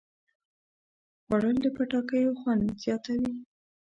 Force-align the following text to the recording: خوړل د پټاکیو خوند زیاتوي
خوړل 1.23 1.57
د 1.63 1.65
پټاکیو 1.75 2.37
خوند 2.41 2.63
زیاتوي 2.83 3.31